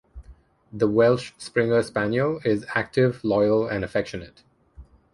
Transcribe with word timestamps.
The 0.73 0.87
Welsh 0.87 1.31
Springer 1.37 1.83
Spaniel 1.83 2.41
is 2.43 2.65
active, 2.73 3.23
loyal, 3.23 3.67
and 3.67 3.85
affectionate. 3.85 4.41